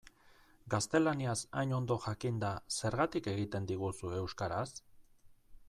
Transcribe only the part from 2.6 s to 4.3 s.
zergatik egiten diguzu